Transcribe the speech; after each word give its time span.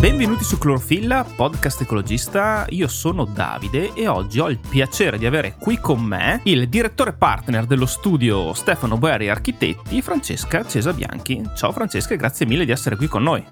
Benvenuti 0.00 0.44
su 0.44 0.56
Clorofilla, 0.56 1.24
podcast 1.24 1.82
ecologista. 1.82 2.64
Io 2.70 2.88
sono 2.88 3.26
Davide 3.26 3.92
e 3.92 4.08
oggi 4.08 4.40
ho 4.40 4.48
il 4.48 4.58
piacere 4.58 5.18
di 5.18 5.26
avere 5.26 5.56
qui 5.58 5.76
con 5.76 6.00
me 6.00 6.40
il 6.44 6.70
direttore 6.70 7.12
partner 7.12 7.66
dello 7.66 7.84
studio 7.84 8.54
Stefano 8.54 8.96
Boeri 8.96 9.28
Architetti, 9.28 10.00
Francesca 10.00 10.64
Cesa 10.64 10.94
Bianchi. 10.94 11.46
Ciao 11.54 11.70
Francesca 11.70 12.14
e 12.14 12.16
grazie 12.16 12.46
mille 12.46 12.64
di 12.64 12.72
essere 12.72 12.96
qui 12.96 13.08
con 13.08 13.22
noi. 13.22 13.44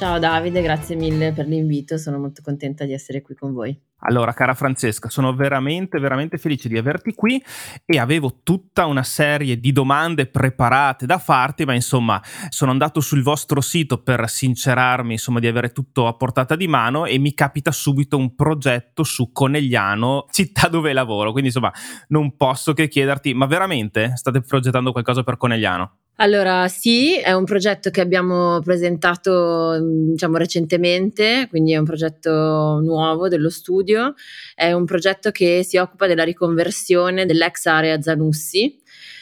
Ciao 0.00 0.18
Davide, 0.18 0.62
grazie 0.62 0.96
mille 0.96 1.30
per 1.30 1.46
l'invito, 1.46 1.98
sono 1.98 2.18
molto 2.18 2.40
contenta 2.42 2.86
di 2.86 2.94
essere 2.94 3.20
qui 3.20 3.34
con 3.34 3.52
voi. 3.52 3.78
Allora, 3.98 4.32
cara 4.32 4.54
Francesca, 4.54 5.10
sono 5.10 5.34
veramente, 5.34 5.98
veramente 5.98 6.38
felice 6.38 6.70
di 6.70 6.78
averti 6.78 7.12
qui 7.12 7.38
e 7.84 7.98
avevo 7.98 8.40
tutta 8.42 8.86
una 8.86 9.02
serie 9.02 9.60
di 9.60 9.72
domande 9.72 10.24
preparate 10.24 11.04
da 11.04 11.18
farti, 11.18 11.66
ma 11.66 11.74
insomma, 11.74 12.18
sono 12.48 12.70
andato 12.70 13.00
sul 13.00 13.22
vostro 13.22 13.60
sito 13.60 14.02
per 14.02 14.26
sincerarmi, 14.26 15.12
insomma, 15.12 15.38
di 15.38 15.48
avere 15.48 15.70
tutto 15.70 16.06
a 16.06 16.14
portata 16.14 16.56
di 16.56 16.66
mano 16.66 17.04
e 17.04 17.18
mi 17.18 17.34
capita 17.34 17.70
subito 17.70 18.16
un 18.16 18.34
progetto 18.34 19.02
su 19.02 19.32
Conegliano, 19.32 20.28
città 20.30 20.68
dove 20.68 20.94
lavoro. 20.94 21.30
Quindi, 21.30 21.48
insomma, 21.48 21.70
non 22.08 22.38
posso 22.38 22.72
che 22.72 22.88
chiederti, 22.88 23.34
ma 23.34 23.44
veramente 23.44 24.12
state 24.16 24.40
progettando 24.40 24.92
qualcosa 24.92 25.22
per 25.22 25.36
Conegliano? 25.36 25.98
Allora, 26.22 26.68
sì, 26.68 27.16
è 27.18 27.32
un 27.32 27.44
progetto 27.44 27.88
che 27.88 28.02
abbiamo 28.02 28.60
presentato 28.60 29.78
diciamo 29.80 30.36
recentemente, 30.36 31.46
quindi 31.48 31.72
è 31.72 31.78
un 31.78 31.86
progetto 31.86 32.78
nuovo 32.82 33.28
dello 33.28 33.48
studio, 33.48 34.12
è 34.54 34.70
un 34.72 34.84
progetto 34.84 35.30
che 35.30 35.64
si 35.64 35.78
occupa 35.78 36.06
della 36.06 36.22
riconversione 36.22 37.24
dell'ex 37.24 37.64
area 37.64 37.98
Zanussi 38.02 38.79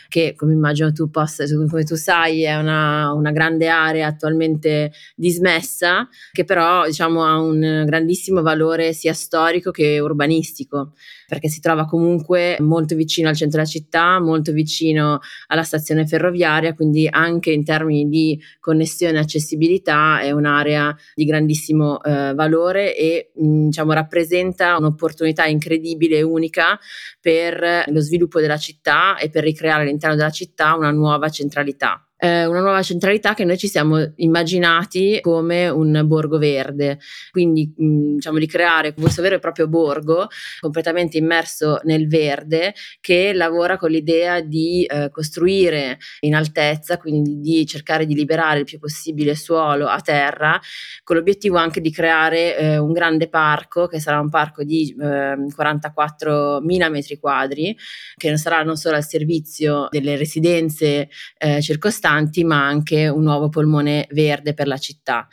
che 0.09 0.35
come 0.37 0.53
immagino 0.53 0.91
tu 0.93 1.11
possa, 1.11 1.45
come 1.69 1.85
tu 1.85 1.95
sai, 1.95 2.43
è 2.43 2.57
una, 2.57 3.13
una 3.13 3.31
grande 3.31 3.69
area 3.69 4.07
attualmente 4.07 4.93
dismessa, 5.15 6.09
che 6.33 6.45
però 6.45 6.87
diciamo 6.87 7.25
ha 7.25 7.39
un 7.39 7.85
grandissimo 7.87 8.43
valore 8.43 8.93
sia 8.93 9.13
storico 9.13 9.71
che 9.71 9.99
urbanistico 9.99 10.95
perché 11.29 11.49
si 11.49 11.61
trova 11.61 11.85
comunque 11.85 12.57
molto 12.61 12.95
vicino 12.95 13.29
al 13.29 13.37
centro 13.37 13.59
della 13.59 13.71
città, 13.71 14.19
molto 14.19 14.51
vicino 14.51 15.21
alla 15.49 15.63
stazione 15.63 16.07
ferroviaria, 16.07 16.73
quindi 16.73 17.07
anche 17.07 17.51
in 17.51 17.65
termini 17.65 18.09
di 18.09 18.41
connessione 18.59 19.19
e 19.19 19.21
accessibilità 19.21 20.21
è 20.21 20.31
un'area 20.31 20.97
di 21.15 21.27
grandissimo 21.27 22.03
eh, 22.03 22.33
valore 22.35 22.97
e 22.97 23.31
mh, 23.35 23.67
diciamo, 23.67 23.93
rappresenta 23.93 24.79
un'opportunità 24.79 25.45
incredibile 25.45 26.17
e 26.17 26.23
unica 26.23 26.79
per 27.21 27.85
lo 27.89 28.01
sviluppo 28.01 28.41
della 28.41 28.57
città 28.57 29.19
e 29.19 29.29
per 29.29 29.45
ricreare 29.45 29.85
all'interno 29.99 30.17
della 30.17 30.31
città 30.31 30.75
una 30.75 30.91
nuova 30.91 31.29
centralità 31.29 32.08
eh, 32.19 32.47
una 32.47 32.61
nuova 32.61 32.83
centralità 32.83 33.35
che 33.35 33.45
noi 33.45 33.57
ci 33.57 33.69
siamo 33.69 34.13
immaginati 34.17 35.21
come 35.23 35.69
un 35.69 36.03
borgo 36.05 36.39
verde, 36.39 36.99
quindi 37.31 37.73
mh, 37.77 37.85
mm, 37.85 38.15
diciamo 38.17 38.39
di 38.39 38.47
creare 38.47 38.93
questo 38.93 39.23
vero 39.23 39.37
e 39.37 39.39
proprio 39.39 39.69
borgo 39.69 40.27
completamente 40.61 41.17
immerso 41.17 41.81
nel 41.85 42.09
verde 42.09 42.75
che 43.01 43.33
lavora 43.33 43.77
con 43.77 43.91
l'idea 43.91 44.41
di 44.41 44.85
eh, 44.85 45.11
costruire 45.11 45.99
in 46.21 46.35
altezza, 46.35 46.99
quindi 46.99 47.41
di 47.41 47.65
cercare 47.67 48.05
di 48.05 48.15
liberare 48.15 48.61
il 48.61 48.65
più 48.65 48.79
possibile 48.79 49.37
suolo 49.37 49.87
a 49.87 50.01
terra, 50.01 50.61
con 51.05 51.17
l'obiettivo 51.17 51.57
anche 51.57 51.81
di 51.81 51.93
creare 51.93 52.57
eh, 52.57 52.79
un 52.79 52.93
grande 52.93 53.29
parco 53.29 53.87
che 53.87 54.01
sarà 54.01 54.19
un 54.19 54.29
parco 54.29 54.65
di 54.65 54.95
44.000 54.99 56.83
ehm, 56.83 56.93
metri 56.93 57.19
quadri, 57.19 57.77
che 58.17 58.29
non 58.29 58.39
sarà 58.39 58.63
non 58.63 58.77
solo 58.77 58.97
al 58.97 59.07
servizio 59.07 59.87
delle 59.91 60.17
residenze 60.17 61.09
eh, 61.39 61.63
circostanti, 61.63 62.07
importanti, 62.09 62.45
ma 62.45 62.67
anche 62.67 63.09
un 63.09 63.23
nuovo 63.23 63.49
polmone 63.49 64.07
verde 64.11 64.55
per 64.55 64.67
la 64.67 64.79
città 64.79 65.29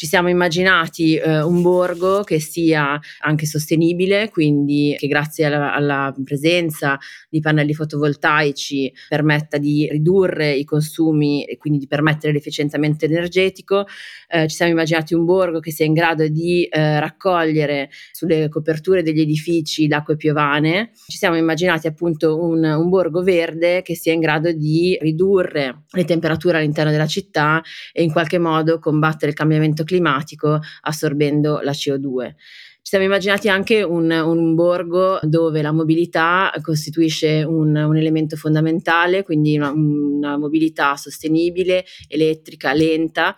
ci 0.00 0.06
siamo 0.06 0.30
immaginati 0.30 1.16
eh, 1.16 1.42
un 1.42 1.60
borgo 1.60 2.22
che 2.22 2.40
sia 2.40 2.98
anche 3.18 3.44
sostenibile, 3.44 4.30
quindi 4.30 4.96
che 4.98 5.06
grazie 5.08 5.44
alla, 5.44 5.74
alla, 5.74 6.14
presenza 6.24 6.98
di 7.28 7.40
pannelli 7.40 7.74
fotovoltaici 7.74 8.90
permetta 9.10 9.58
di 9.58 9.86
ridurre 9.90 10.54
i 10.54 10.64
consumi 10.64 11.44
e 11.44 11.58
quindi 11.58 11.80
di 11.80 11.86
permettere 11.86 12.32
l'efficientamento 12.32 13.04
energetico. 13.04 13.84
Eh, 14.26 14.48
ci 14.48 14.56
siamo 14.56 14.72
immaginati 14.72 15.12
un 15.12 15.26
borgo 15.26 15.60
che 15.60 15.70
sia 15.70 15.84
in 15.84 15.92
grado 15.92 16.26
di 16.28 16.64
eh, 16.64 16.98
raccogliere 16.98 17.90
sulle 18.10 18.48
coperture 18.48 19.02
degli 19.02 19.20
edifici 19.20 19.86
l'acque 19.86 20.16
piovane. 20.16 20.92
Ci 21.08 21.18
siamo 21.18 21.36
immaginati 21.36 21.86
appunto 21.86 22.42
un, 22.42 22.64
un 22.64 22.88
borgo 22.88 23.22
verde 23.22 23.82
che 23.82 23.94
sia 23.94 24.14
in 24.14 24.20
grado 24.20 24.50
di 24.50 24.96
ridurre 24.98 25.82
le 25.90 26.04
temperature 26.06 26.56
all'interno 26.56 26.90
della 26.90 27.06
città 27.06 27.62
e 27.92 28.02
in 28.02 28.10
qualche 28.12 28.38
modo 28.38 28.78
combattere 28.78 29.32
il 29.32 29.36
cambiamento 29.36 29.84
climatico 29.90 30.60
assorbendo 30.82 31.60
la 31.62 31.72
CO2. 31.72 32.34
Ci 32.82 32.96
siamo 32.96 33.04
immaginati 33.04 33.48
anche 33.48 33.82
un, 33.82 34.10
un, 34.10 34.54
borgo 34.54 35.18
dove 35.22 35.60
la 35.60 35.72
mobilità 35.72 36.50
costituisce 36.62 37.42
un, 37.42 37.76
un 37.76 37.96
elemento 37.96 38.36
fondamentale, 38.36 39.22
quindi 39.22 39.56
una, 39.56 39.70
una 39.70 40.38
mobilità 40.38 40.96
sostenibile, 40.96 41.84
elettrica, 42.08 42.72
lenta 42.72 43.36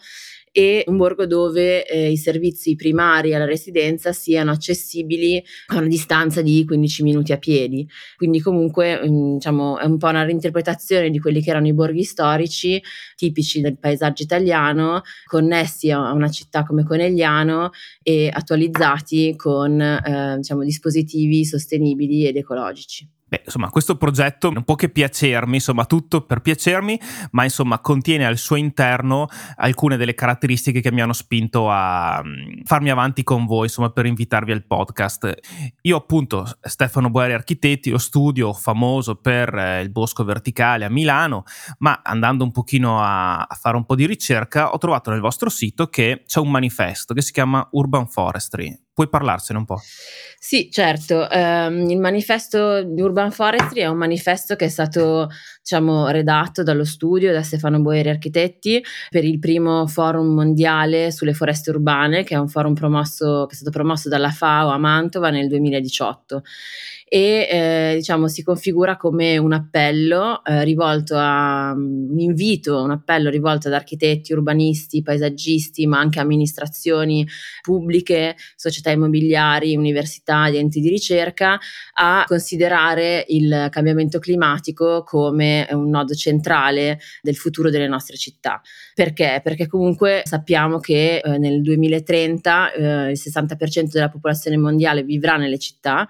e 0.52 0.84
un 0.86 0.98
borgo 0.98 1.26
dove 1.26 1.86
eh, 1.86 2.10
i 2.10 2.16
servizi 2.18 2.76
primari 2.76 3.34
alla 3.34 3.46
residenza 3.46 4.12
siano 4.12 4.50
accessibili 4.50 5.42
a 5.68 5.78
una 5.78 5.88
distanza 5.88 6.42
di 6.42 6.64
15 6.66 7.02
minuti 7.02 7.32
a 7.32 7.38
piedi. 7.38 7.88
Quindi 8.16 8.40
comunque 8.40 9.00
mm, 9.02 9.34
diciamo, 9.34 9.78
è 9.78 9.86
un 9.86 9.96
po' 9.96 10.08
una 10.08 10.24
reinterpretazione 10.24 11.10
di 11.10 11.18
quelli 11.18 11.42
che 11.42 11.50
erano 11.50 11.66
i 11.66 11.72
borghi 11.72 12.04
storici 12.04 12.80
tipici 13.16 13.60
del 13.62 13.78
paesaggio 13.78 14.22
italiano, 14.22 15.02
connessi 15.24 15.90
a 15.90 16.12
una 16.12 16.28
città 16.28 16.64
come 16.64 16.84
Conegliano 16.84 17.70
e 18.02 18.28
attualizzati 18.30 19.34
con 19.36 19.80
eh, 19.80 20.36
diciamo, 20.36 20.62
dispositivi 20.62 21.44
sostenibili 21.44 22.26
ed 22.26 22.36
ecologici. 22.36 23.08
Beh, 23.32 23.44
insomma, 23.46 23.70
questo 23.70 23.96
progetto 23.96 24.50
non 24.50 24.62
può 24.62 24.74
che 24.74 24.90
piacermi, 24.90 25.54
insomma, 25.54 25.86
tutto 25.86 26.20
per 26.26 26.42
piacermi, 26.42 27.00
ma 27.30 27.44
insomma, 27.44 27.78
contiene 27.78 28.26
al 28.26 28.36
suo 28.36 28.56
interno 28.56 29.26
alcune 29.56 29.96
delle 29.96 30.12
caratteristiche 30.12 30.82
che 30.82 30.92
mi 30.92 31.00
hanno 31.00 31.14
spinto 31.14 31.70
a 31.70 32.22
mm, 32.22 32.64
farmi 32.64 32.90
avanti 32.90 33.22
con 33.22 33.46
voi, 33.46 33.62
insomma, 33.62 33.88
per 33.88 34.04
invitarvi 34.04 34.52
al 34.52 34.66
podcast. 34.66 35.34
Io, 35.80 35.96
appunto, 35.96 36.46
Stefano 36.60 37.08
Boeri 37.08 37.32
Architetti, 37.32 37.88
lo 37.88 37.96
studio 37.96 38.52
famoso 38.52 39.14
per 39.14 39.54
eh, 39.54 39.80
il 39.80 39.88
Bosco 39.88 40.24
Verticale 40.24 40.84
a 40.84 40.90
Milano, 40.90 41.44
ma 41.78 42.02
andando 42.04 42.44
un 42.44 42.50
pochino 42.50 43.02
a, 43.02 43.44
a 43.44 43.54
fare 43.58 43.76
un 43.76 43.86
po' 43.86 43.94
di 43.94 44.04
ricerca, 44.04 44.72
ho 44.72 44.76
trovato 44.76 45.10
nel 45.10 45.20
vostro 45.20 45.48
sito 45.48 45.86
che 45.86 46.24
c'è 46.26 46.38
un 46.38 46.50
manifesto 46.50 47.14
che 47.14 47.22
si 47.22 47.32
chiama 47.32 47.66
Urban 47.70 48.08
Forestry 48.08 48.78
Puoi 48.94 49.08
parlarsene 49.08 49.58
un 49.58 49.64
po'? 49.64 49.80
Sì, 50.38 50.68
certo. 50.70 51.26
Um, 51.30 51.88
il 51.88 51.98
manifesto 51.98 52.82
di 52.82 53.00
Urban 53.00 53.30
Forestry 53.30 53.80
è 53.80 53.86
un 53.86 53.96
manifesto 53.96 54.54
che 54.54 54.66
è 54.66 54.68
stato, 54.68 55.30
diciamo, 55.62 56.08
redatto 56.08 56.62
dallo 56.62 56.84
studio 56.84 57.32
da 57.32 57.42
Stefano 57.42 57.80
Boeri 57.80 58.10
Architetti 58.10 58.84
per 59.08 59.24
il 59.24 59.38
primo 59.38 59.86
forum 59.86 60.34
mondiale 60.34 61.10
sulle 61.10 61.32
foreste 61.32 61.70
urbane, 61.70 62.22
che 62.22 62.34
è 62.34 62.38
un 62.38 62.48
forum 62.48 62.74
promosso, 62.74 63.46
che 63.46 63.54
è 63.54 63.56
stato 63.56 63.70
promosso 63.70 64.10
dalla 64.10 64.30
FAO 64.30 64.68
a 64.68 64.76
Mantova 64.76 65.30
nel 65.30 65.48
2018 65.48 66.42
e 67.14 67.46
eh, 67.50 67.94
diciamo 67.96 68.26
si 68.26 68.42
configura 68.42 68.96
come 68.96 69.36
un 69.36 69.52
appello 69.52 70.42
eh, 70.46 70.64
rivolto 70.64 71.14
a 71.18 71.74
un 71.76 72.18
invito, 72.18 72.82
un 72.82 72.90
appello 72.90 73.28
rivolto 73.28 73.68
ad 73.68 73.74
architetti, 73.74 74.32
urbanisti, 74.32 75.02
paesaggisti, 75.02 75.86
ma 75.86 75.98
anche 75.98 76.20
amministrazioni 76.20 77.28
pubbliche, 77.60 78.34
società 78.56 78.92
immobiliari, 78.92 79.76
università, 79.76 80.48
enti 80.48 80.80
di 80.80 80.88
ricerca 80.88 81.60
a 81.96 82.24
considerare 82.26 83.26
il 83.28 83.66
cambiamento 83.68 84.18
climatico 84.18 85.02
come 85.02 85.68
un 85.72 85.90
nodo 85.90 86.14
centrale 86.14 86.98
del 87.20 87.36
futuro 87.36 87.68
delle 87.68 87.88
nostre 87.88 88.16
città. 88.16 88.62
Perché? 88.94 89.42
Perché 89.44 89.66
comunque 89.66 90.22
sappiamo 90.24 90.78
che 90.78 91.18
eh, 91.18 91.36
nel 91.36 91.60
2030 91.60 92.72
eh, 92.72 93.10
il 93.10 93.20
60% 93.22 93.90
della 93.90 94.08
popolazione 94.08 94.56
mondiale 94.56 95.02
vivrà 95.02 95.36
nelle 95.36 95.58
città 95.58 96.08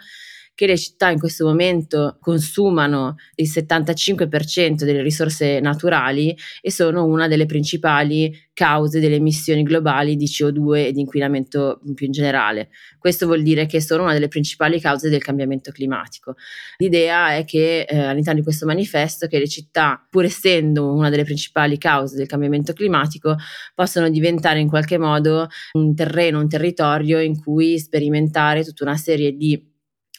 che 0.55 0.67
le 0.67 0.77
città 0.77 1.09
in 1.09 1.19
questo 1.19 1.47
momento 1.47 2.19
consumano 2.21 3.17
il 3.37 3.51
75% 3.51 4.85
delle 4.85 5.03
risorse 5.03 5.61
naturali 5.61 6.37
e 6.61 6.71
sono 6.71 7.05
una 7.05 7.27
delle 7.27 7.47
principali 7.47 8.35
cause 8.55 9.01
delle 9.01 9.17
emissioni 9.17 9.63
globali 9.63 10.15
di 10.17 10.27
CO2 10.27 10.87
e 10.87 10.93
di 10.93 11.01
inquinamento 11.01 11.81
più 11.95 12.07
in 12.07 12.13
generale. 12.13 12.69
Questo 12.99 13.27
vuol 13.27 13.43
dire 13.43 13.67
che 13.67 13.81
sono 13.81 14.03
una 14.03 14.13
delle 14.13 14.29
principali 14.29 14.79
cause 14.79 15.09
del 15.09 15.23
cambiamento 15.23 15.73
climatico. 15.73 16.35
L'idea 16.77 17.35
è 17.35 17.45
che 17.45 17.83
eh, 17.83 17.99
all'interno 17.99 18.41
di 18.41 18.45
questo 18.45 18.67
manifesto 18.67 19.27
che 19.27 19.39
le 19.39 19.49
città, 19.49 20.07
pur 20.09 20.25
essendo 20.25 20.93
una 20.93 21.09
delle 21.09 21.25
principali 21.25 21.79
cause 21.79 22.17
del 22.17 22.27
cambiamento 22.27 22.75
climatico, 22.75 23.37
possano 23.75 24.11
diventare 24.11 24.61
in 24.61 24.69
qualche 24.69 24.99
modo 24.99 25.49
un 25.73 25.95
terreno, 25.95 26.39
un 26.39 26.49
territorio 26.49 27.21
in 27.21 27.41
cui 27.41 27.79
sperimentare 27.79 28.65
tutta 28.65 28.85
una 28.85 28.97
serie 28.97 29.33
di 29.35 29.71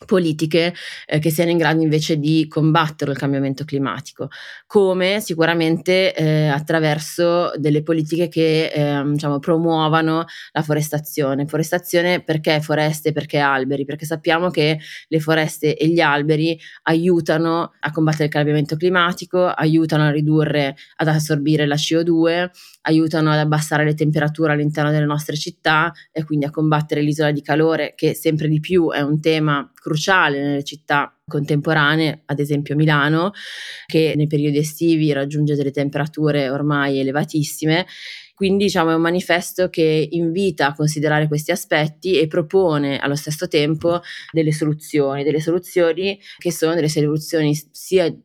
politiche 0.05 0.73
eh, 1.05 1.19
che 1.19 1.29
siano 1.29 1.51
in 1.51 1.57
grado 1.57 1.81
invece 1.81 2.17
di 2.17 2.47
combattere 2.47 3.11
il 3.11 3.17
cambiamento 3.17 3.63
climatico, 3.63 4.29
come 4.65 5.19
sicuramente 5.21 6.13
eh, 6.13 6.47
attraverso 6.47 7.51
delle 7.57 7.83
politiche 7.83 8.27
che 8.27 8.65
eh, 8.67 9.03
diciamo, 9.05 9.39
promuovano 9.39 10.25
la 10.51 10.61
forestazione. 10.61 11.45
Forestazione 11.45 12.21
perché 12.21 12.61
foreste, 12.61 13.11
perché 13.11 13.39
alberi, 13.39 13.85
perché 13.85 14.05
sappiamo 14.05 14.49
che 14.49 14.79
le 15.07 15.19
foreste 15.19 15.75
e 15.77 15.87
gli 15.87 15.99
alberi 15.99 16.59
aiutano 16.83 17.73
a 17.79 17.91
combattere 17.91 18.25
il 18.25 18.31
cambiamento 18.31 18.75
climatico, 18.75 19.45
aiutano 19.45 20.03
a 20.03 20.11
ridurre, 20.11 20.75
ad 20.97 21.07
assorbire 21.07 21.65
la 21.65 21.75
CO2, 21.75 22.49
aiutano 22.83 23.31
ad 23.31 23.39
abbassare 23.39 23.83
le 23.83 23.93
temperature 23.93 24.53
all'interno 24.53 24.91
delle 24.91 25.05
nostre 25.05 25.35
città 25.35 25.91
e 26.11 26.23
quindi 26.23 26.45
a 26.45 26.49
combattere 26.49 27.01
l'isola 27.01 27.31
di 27.31 27.41
calore 27.41 27.93
che 27.95 28.13
sempre 28.13 28.47
di 28.47 28.59
più 28.59 28.91
è 28.91 29.01
un 29.01 29.19
tema 29.19 29.69
cruciale 29.83 30.41
nelle 30.41 30.63
città 30.63 31.13
contemporanee, 31.27 32.21
ad 32.25 32.39
esempio 32.39 32.73
Milano, 32.73 33.31
che 33.85 34.13
nei 34.15 34.27
periodi 34.27 34.59
estivi 34.59 35.11
raggiunge 35.11 35.55
delle 35.55 35.71
temperature 35.71 36.49
ormai 36.49 36.99
elevatissime. 36.99 37.85
Quindi 38.33 38.63
diciamo 38.63 38.91
è 38.91 38.95
un 38.95 39.01
manifesto 39.01 39.69
che 39.69 40.07
invita 40.11 40.67
a 40.67 40.73
considerare 40.73 41.27
questi 41.27 41.51
aspetti 41.51 42.17
e 42.17 42.27
propone 42.27 42.97
allo 42.97 43.15
stesso 43.15 43.47
tempo 43.47 44.01
delle 44.31 44.53
soluzioni, 44.53 45.23
delle 45.23 45.41
soluzioni 45.41 46.19
che 46.37 46.51
sono 46.51 46.73
delle 46.73 46.89
soluzioni 46.89 47.53
sia 47.71 48.05
eh, 48.05 48.17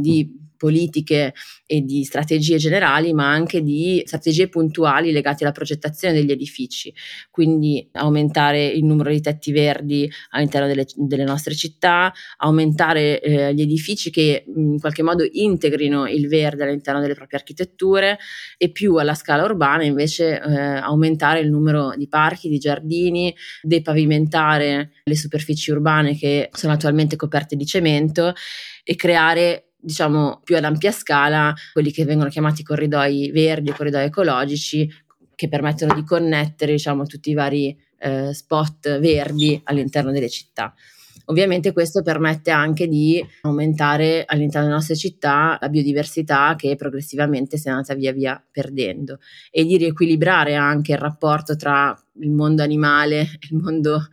di 0.00 0.45
politiche 0.56 1.34
e 1.66 1.80
di 1.80 2.04
strategie 2.04 2.56
generali, 2.56 3.12
ma 3.12 3.30
anche 3.30 3.62
di 3.62 4.02
strategie 4.04 4.48
puntuali 4.48 5.12
legate 5.12 5.44
alla 5.44 5.52
progettazione 5.52 6.14
degli 6.14 6.30
edifici. 6.30 6.92
Quindi 7.30 7.88
aumentare 7.92 8.66
il 8.66 8.84
numero 8.84 9.10
di 9.10 9.20
tetti 9.20 9.52
verdi 9.52 10.10
all'interno 10.30 10.68
delle, 10.68 10.86
delle 10.94 11.24
nostre 11.24 11.54
città, 11.54 12.12
aumentare 12.38 13.20
eh, 13.20 13.54
gli 13.54 13.60
edifici 13.60 14.10
che 14.10 14.44
in 14.46 14.78
qualche 14.78 15.02
modo 15.02 15.26
integrino 15.30 16.06
il 16.06 16.28
verde 16.28 16.64
all'interno 16.64 17.00
delle 17.00 17.14
proprie 17.14 17.38
architetture 17.38 18.18
e 18.56 18.70
più 18.70 18.96
alla 18.96 19.14
scala 19.14 19.44
urbana 19.44 19.84
invece 19.84 20.40
eh, 20.40 20.56
aumentare 20.56 21.40
il 21.40 21.50
numero 21.50 21.94
di 21.96 22.08
parchi, 22.08 22.48
di 22.48 22.58
giardini, 22.58 23.34
depavimentare 23.62 24.92
le 25.04 25.16
superfici 25.16 25.70
urbane 25.70 26.16
che 26.16 26.48
sono 26.52 26.72
attualmente 26.72 27.16
coperte 27.16 27.56
di 27.56 27.66
cemento 27.66 28.34
e 28.84 28.94
creare 28.94 29.65
diciamo 29.86 30.40
più 30.42 30.56
ad 30.56 30.64
ampia 30.64 30.90
scala 30.90 31.54
quelli 31.72 31.92
che 31.92 32.04
vengono 32.04 32.28
chiamati 32.28 32.64
corridoi 32.64 33.30
verdi 33.30 33.70
corridoi 33.70 34.06
ecologici 34.06 34.92
che 35.36 35.48
permettono 35.48 35.94
di 35.94 36.02
connettere 36.02 36.72
diciamo 36.72 37.04
tutti 37.06 37.30
i 37.30 37.34
vari 37.34 37.78
eh, 37.98 38.34
spot 38.34 38.98
verdi 38.98 39.60
all'interno 39.64 40.10
delle 40.10 40.28
città. 40.28 40.74
Ovviamente 41.26 41.72
questo 41.72 42.02
permette 42.02 42.50
anche 42.50 42.88
di 42.88 43.24
aumentare 43.42 44.24
all'interno 44.26 44.66
delle 44.66 44.78
nostre 44.78 44.96
città 44.96 45.56
la 45.60 45.68
biodiversità 45.68 46.54
che 46.56 46.74
progressivamente 46.76 47.56
si 47.56 47.68
è 47.68 47.70
andata 47.70 47.94
via 47.94 48.12
via 48.12 48.44
perdendo 48.50 49.18
e 49.50 49.64
di 49.64 49.76
riequilibrare 49.76 50.54
anche 50.54 50.92
il 50.92 50.98
rapporto 50.98 51.54
tra 51.56 51.96
il 52.20 52.30
mondo 52.30 52.62
animale 52.62 53.38
il 53.50 53.56
mondo 53.56 54.08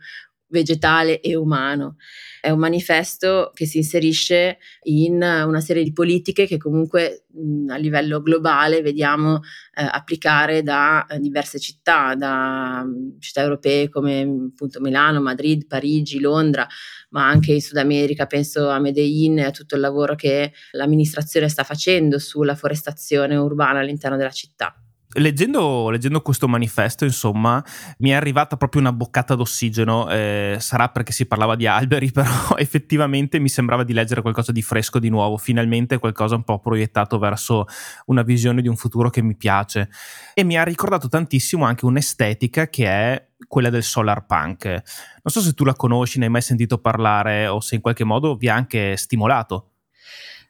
vegetale 0.48 1.20
e 1.20 1.34
umano. 1.34 1.96
È 2.44 2.50
un 2.50 2.58
manifesto 2.58 3.52
che 3.54 3.64
si 3.64 3.78
inserisce 3.78 4.58
in 4.82 5.14
una 5.14 5.60
serie 5.62 5.82
di 5.82 5.94
politiche 5.94 6.46
che 6.46 6.58
comunque 6.58 7.24
mh, 7.32 7.70
a 7.70 7.76
livello 7.76 8.20
globale 8.20 8.82
vediamo 8.82 9.36
eh, 9.74 9.82
applicare 9.82 10.62
da 10.62 11.06
eh, 11.06 11.20
diverse 11.20 11.58
città, 11.58 12.14
da 12.14 12.84
città 13.18 13.40
europee 13.40 13.88
come 13.88 14.20
appunto 14.52 14.78
Milano, 14.82 15.22
Madrid, 15.22 15.66
Parigi, 15.66 16.20
Londra, 16.20 16.68
ma 17.12 17.26
anche 17.26 17.54
in 17.54 17.62
Sud 17.62 17.78
America, 17.78 18.26
penso 18.26 18.68
a 18.68 18.78
Medellin 18.78 19.38
e 19.38 19.44
a 19.44 19.50
tutto 19.50 19.76
il 19.76 19.80
lavoro 19.80 20.14
che 20.14 20.52
l'amministrazione 20.72 21.48
sta 21.48 21.64
facendo 21.64 22.18
sulla 22.18 22.54
forestazione 22.54 23.36
urbana 23.36 23.78
all'interno 23.78 24.18
della 24.18 24.28
città. 24.28 24.83
Leggendo, 25.14 25.90
leggendo, 25.90 26.20
questo 26.22 26.48
manifesto, 26.48 27.04
insomma, 27.04 27.64
mi 27.98 28.10
è 28.10 28.14
arrivata 28.14 28.56
proprio 28.56 28.80
una 28.80 28.92
boccata 28.92 29.34
d'ossigeno. 29.34 30.08
Eh, 30.10 30.56
sarà 30.58 30.88
perché 30.88 31.12
si 31.12 31.26
parlava 31.26 31.54
di 31.54 31.66
alberi, 31.66 32.10
però 32.12 32.56
effettivamente 32.56 33.38
mi 33.38 33.48
sembrava 33.48 33.84
di 33.84 33.92
leggere 33.92 34.22
qualcosa 34.22 34.50
di 34.52 34.62
fresco 34.62 34.98
di 34.98 35.08
nuovo. 35.08 35.36
Finalmente 35.36 35.98
qualcosa 35.98 36.34
un 36.34 36.42
po' 36.42 36.58
proiettato 36.58 37.18
verso 37.18 37.66
una 38.06 38.22
visione 38.22 38.60
di 38.60 38.68
un 38.68 38.76
futuro 38.76 39.10
che 39.10 39.22
mi 39.22 39.36
piace. 39.36 39.88
E 40.34 40.42
mi 40.42 40.56
ha 40.56 40.64
ricordato 40.64 41.08
tantissimo 41.08 41.64
anche 41.64 41.84
un'estetica 41.84 42.68
che 42.68 42.86
è 42.86 43.28
quella 43.46 43.70
del 43.70 43.82
solar 43.82 44.26
punk. 44.26 44.64
Non 44.66 44.82
so 45.26 45.40
se 45.40 45.52
tu 45.52 45.64
la 45.64 45.74
conosci, 45.74 46.18
ne 46.18 46.24
hai 46.24 46.30
mai 46.30 46.42
sentito 46.42 46.78
parlare 46.78 47.46
o 47.46 47.60
se 47.60 47.76
in 47.76 47.80
qualche 47.80 48.04
modo 48.04 48.36
vi 48.36 48.48
ha 48.48 48.54
anche 48.54 48.96
stimolato. 48.96 49.70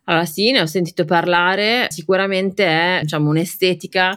Allora 0.04 0.26
sì, 0.26 0.50
ne 0.50 0.60
ho 0.60 0.66
sentito 0.66 1.04
parlare, 1.04 1.86
sicuramente 1.90 2.66
è 2.66 3.00
diciamo, 3.02 3.30
un'estetica 3.30 4.16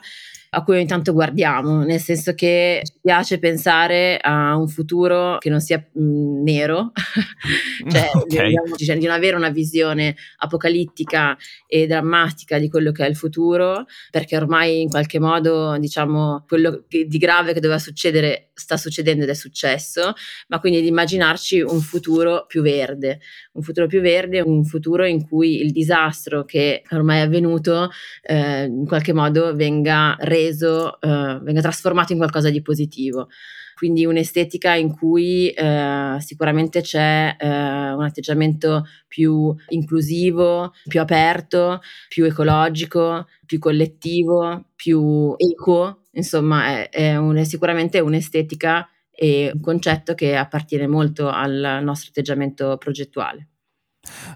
a 0.58 0.64
cui 0.64 0.78
ogni 0.78 0.88
tanto 0.88 1.14
guardiamo, 1.14 1.84
nel 1.84 2.00
senso 2.00 2.34
che 2.34 2.82
ci 2.84 2.94
piace 3.00 3.38
pensare 3.38 4.18
a 4.20 4.56
un 4.56 4.68
futuro 4.68 5.38
che 5.38 5.52
non 5.52 5.62
sia 5.62 5.78
mh, 5.78 6.02
mm, 6.02 6.44
nero, 6.44 6.92
cioè, 7.88 8.10
okay. 8.12 8.54
di, 8.76 8.86
cioè, 8.86 8.98
di 8.98 9.06
non 9.06 9.14
avere 9.14 9.36
una 9.36 9.50
visione 9.50 10.16
apocalittica 10.38 11.38
e 11.68 11.86
drammatica 11.86 12.58
di 12.58 12.70
quello 12.70 12.92
che 12.92 13.06
è 13.06 13.10
il 13.10 13.16
futuro, 13.16 13.86
perché 14.10 14.36
ormai 14.36 14.82
in 14.82 14.90
qualche 14.90 15.20
modo 15.20 15.78
diciamo 15.78 16.44
quello 16.48 16.86
di 16.88 17.18
grave 17.20 17.54
che 17.54 17.60
doveva 17.60 17.80
succedere 17.80 18.50
sta 18.56 18.78
succedendo 18.78 19.24
ed 19.24 19.30
è 19.30 19.36
successo, 19.36 20.14
ma 20.48 20.60
quindi 20.60 20.82
di 20.82 20.88
immaginarci 20.88 21.62
un 21.62 21.80
futuro 21.80 22.46
più 22.48 22.64
verde, 22.64 23.20
un 23.54 23.62
futuro 23.62 23.86
più 23.86 24.02
verde, 24.02 24.42
un 24.42 24.66
futuro 24.66 25.06
in 25.06 25.28
cui 25.28 25.62
il 25.62 25.72
disastro 25.72 26.44
che 26.46 26.82
ormai 26.90 27.20
è 27.20 27.22
avvenuto 27.22 27.92
eh, 28.24 28.64
in 28.64 28.88
qualche 28.88 29.14
modo 29.14 29.56
venga 29.56 30.16
reso 30.20 30.46
reso, 30.48 31.00
eh, 31.00 31.40
venga 31.42 31.62
trasformato 31.62 32.12
in 32.12 32.18
qualcosa 32.18 32.50
di 32.50 32.62
positivo. 32.62 33.30
Quindi 33.76 34.06
un'estetica 34.06 34.74
in 34.74 34.92
cui 34.92 35.50
eh, 35.50 36.18
sicuramente 36.20 36.82
c'è 36.82 37.36
eh, 37.38 37.48
un 37.48 38.04
atteggiamento 38.04 38.86
più 39.08 39.56
inclusivo, 39.70 40.74
più 40.88 41.00
aperto, 41.00 41.82
più 42.10 42.26
ecologico, 42.26 43.28
più 43.46 43.60
collettivo, 43.60 44.70
più 44.76 45.36
equo. 45.38 46.02
Insomma, 46.14 46.66
è, 46.66 46.90
è, 46.90 47.16
un, 47.18 47.36
è 47.36 47.44
sicuramente 47.44 48.00
un'estetica 48.00 48.90
e 49.12 49.52
un 49.54 49.62
concetto 49.62 50.16
che 50.16 50.36
appartiene 50.36 50.88
molto 50.88 51.30
al 51.30 51.80
nostro 51.84 52.10
atteggiamento 52.10 52.78
progettuale 52.78 53.50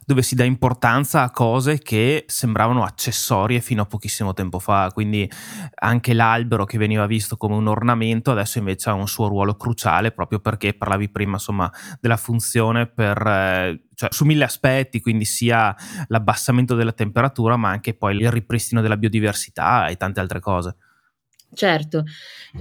dove 0.05 0.21
si 0.21 0.35
dà 0.35 0.43
importanza 0.43 1.23
a 1.23 1.31
cose 1.31 1.79
che 1.79 2.25
sembravano 2.27 2.83
accessorie 2.83 3.61
fino 3.61 3.81
a 3.81 3.85
pochissimo 3.85 4.33
tempo 4.33 4.59
fa, 4.59 4.89
quindi 4.93 5.29
anche 5.75 6.13
l'albero 6.13 6.65
che 6.65 6.77
veniva 6.77 7.05
visto 7.05 7.37
come 7.37 7.55
un 7.55 7.67
ornamento 7.67 8.31
adesso 8.31 8.57
invece 8.59 8.89
ha 8.89 8.93
un 8.93 9.07
suo 9.07 9.27
ruolo 9.27 9.55
cruciale 9.55 10.11
proprio 10.11 10.39
perché 10.39 10.73
parlavi 10.73 11.09
prima 11.09 11.33
insomma 11.33 11.71
della 11.99 12.17
funzione 12.17 12.87
per 12.87 13.17
eh, 13.25 13.81
cioè, 13.95 14.09
su 14.11 14.25
mille 14.25 14.43
aspetti, 14.43 14.99
quindi 14.99 15.25
sia 15.25 15.75
l'abbassamento 16.07 16.75
della 16.75 16.91
temperatura 16.91 17.55
ma 17.55 17.69
anche 17.69 17.93
poi 17.93 18.15
il 18.17 18.31
ripristino 18.31 18.81
della 18.81 18.97
biodiversità 18.97 19.87
e 19.87 19.95
tante 19.95 20.19
altre 20.19 20.39
cose. 20.39 20.75
Certo, 21.53 22.05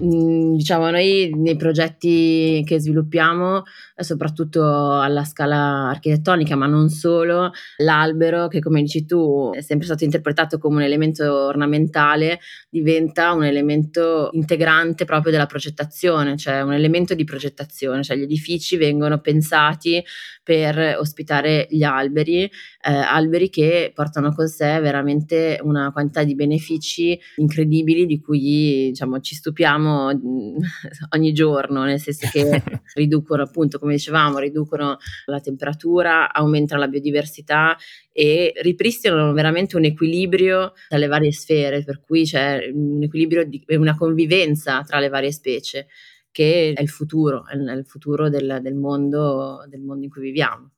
mhmm, 0.00 0.56
diciamo 0.56 0.90
noi 0.90 1.30
nei 1.36 1.54
progetti 1.54 2.60
che 2.66 2.80
sviluppiamo, 2.80 3.62
eh, 3.94 4.02
soprattutto 4.02 5.00
alla 5.00 5.22
scala 5.22 5.88
architettonica, 5.90 6.56
ma 6.56 6.66
non 6.66 6.88
solo, 6.88 7.52
l'albero 7.76 8.48
che 8.48 8.58
come 8.58 8.82
dici 8.82 9.06
tu 9.06 9.52
è 9.54 9.60
sempre 9.60 9.86
stato 9.86 10.02
interpretato 10.02 10.58
come 10.58 10.76
un 10.76 10.82
elemento 10.82 11.32
ornamentale, 11.32 12.40
diventa 12.68 13.30
un 13.32 13.44
elemento 13.44 14.30
integrante 14.32 15.04
proprio 15.04 15.30
della 15.30 15.46
progettazione, 15.46 16.36
cioè 16.36 16.62
un 16.62 16.72
elemento 16.72 17.14
di 17.14 17.22
progettazione, 17.22 18.02
cioè 18.02 18.16
gli 18.16 18.22
edifici 18.22 18.76
vengono 18.76 19.20
pensati 19.20 20.02
per 20.42 20.96
ospitare 20.98 21.68
gli 21.70 21.84
alberi, 21.84 22.42
eh, 22.42 22.50
alberi 22.82 23.50
che 23.50 23.92
portano 23.94 24.32
con 24.34 24.48
sé 24.48 24.80
veramente 24.80 25.60
una 25.62 25.92
quantità 25.92 26.24
di 26.24 26.34
benefici 26.34 27.16
incredibili 27.36 28.04
di 28.04 28.20
cui 28.20 28.79
diciamo, 28.88 29.20
ci 29.20 29.34
stupiamo 29.34 30.14
mm, 30.14 30.56
ogni 31.14 31.32
giorno, 31.32 31.84
nel 31.84 32.00
senso 32.00 32.28
che 32.30 32.62
riducono 32.94 33.42
appunto, 33.42 33.78
come 33.78 33.94
dicevamo, 33.94 34.38
riducono 34.38 34.96
la 35.26 35.40
temperatura, 35.40 36.32
aumentano 36.32 36.80
la 36.80 36.88
biodiversità 36.88 37.76
e 38.12 38.52
ripristinano 38.60 39.32
veramente 39.32 39.76
un 39.76 39.84
equilibrio 39.84 40.72
tra 40.88 40.98
le 40.98 41.06
varie 41.06 41.32
sfere, 41.32 41.84
per 41.84 42.00
cui 42.00 42.24
c'è 42.24 42.70
un 42.72 43.02
equilibrio 43.02 43.46
e 43.66 43.76
una 43.76 43.96
convivenza 43.96 44.82
tra 44.82 44.98
le 44.98 45.08
varie 45.08 45.32
specie 45.32 45.86
che 46.32 46.72
è 46.74 46.80
il 46.80 46.88
futuro, 46.88 47.46
è 47.46 47.54
il 47.54 47.84
futuro 47.86 48.28
del, 48.28 48.60
del, 48.62 48.74
mondo, 48.74 49.64
del 49.68 49.80
mondo 49.80 50.04
in 50.04 50.10
cui 50.10 50.22
viviamo. 50.22 50.70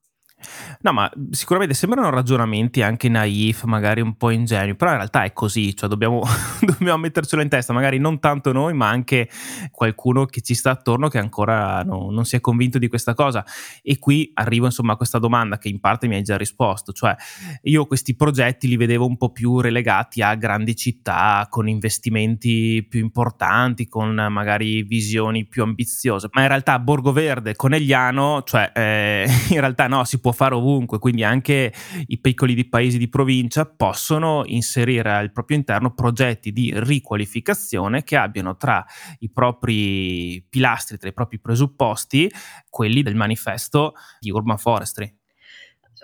No, 0.81 0.91
ma 0.91 1.09
sicuramente 1.31 1.73
sembrano 1.73 2.09
ragionamenti 2.09 2.81
anche 2.81 3.09
naif, 3.09 3.63
magari 3.63 4.01
un 4.01 4.15
po' 4.15 4.29
ingenui, 4.29 4.75
però 4.75 4.91
in 4.91 4.97
realtà 4.97 5.23
è 5.23 5.33
così, 5.33 5.75
cioè 5.75 5.89
dobbiamo, 5.89 6.21
dobbiamo 6.61 6.97
mettercelo 6.97 7.41
in 7.41 7.49
testa, 7.49 7.73
magari 7.73 7.97
non 7.97 8.19
tanto 8.19 8.51
noi, 8.51 8.73
ma 8.73 8.89
anche 8.89 9.29
qualcuno 9.71 10.25
che 10.25 10.41
ci 10.41 10.53
sta 10.53 10.71
attorno 10.71 11.07
che 11.07 11.17
ancora 11.17 11.81
no, 11.83 12.09
non 12.11 12.25
si 12.25 12.35
è 12.35 12.41
convinto 12.41 12.77
di 12.77 12.87
questa 12.87 13.13
cosa. 13.13 13.45
E 13.81 13.99
qui 13.99 14.31
arrivo 14.33 14.65
insomma 14.65 14.93
a 14.93 14.97
questa 14.97 15.19
domanda 15.19 15.57
che 15.57 15.69
in 15.69 15.79
parte 15.79 16.07
mi 16.07 16.15
hai 16.15 16.23
già 16.23 16.37
risposto, 16.37 16.91
cioè 16.91 17.15
io 17.63 17.85
questi 17.85 18.15
progetti 18.15 18.67
li 18.67 18.77
vedevo 18.77 19.05
un 19.05 19.17
po' 19.17 19.31
più 19.31 19.59
relegati 19.59 20.21
a 20.21 20.35
grandi 20.35 20.75
città, 20.75 21.47
con 21.49 21.67
investimenti 21.67 22.85
più 22.87 22.99
importanti, 22.99 23.87
con 23.87 24.13
magari 24.29 24.83
visioni 24.83 25.45
più 25.45 25.63
ambiziose, 25.63 26.29
ma 26.31 26.41
in 26.41 26.47
realtà 26.49 26.79
Borgo 26.79 27.11
Verde, 27.11 27.55
Conegliano, 27.55 28.43
cioè 28.43 28.71
eh, 28.73 29.27
in 29.49 29.59
realtà 29.59 29.87
no, 29.87 30.03
si 30.03 30.19
può 30.19 30.31
fare 30.33 30.55
ovunque, 30.55 30.99
quindi 30.99 31.23
anche 31.23 31.73
i 32.07 32.19
piccoli 32.19 32.53
di 32.53 32.67
paesi 32.67 32.97
di 32.97 33.07
provincia 33.07 33.65
possono 33.65 34.43
inserire 34.45 35.11
al 35.11 35.31
proprio 35.31 35.57
interno 35.57 35.93
progetti 35.93 36.51
di 36.51 36.71
riqualificazione 36.75 38.03
che 38.03 38.17
abbiano 38.17 38.57
tra 38.57 38.85
i 39.19 39.31
propri 39.31 40.45
pilastri, 40.49 40.97
tra 40.97 41.09
i 41.09 41.13
propri 41.13 41.39
presupposti, 41.39 42.31
quelli 42.69 43.01
del 43.01 43.15
manifesto 43.15 43.93
di 44.19 44.31
Urban 44.31 44.57
Forestry. 44.57 45.22